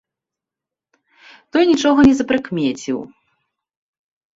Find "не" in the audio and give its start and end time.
2.11-2.15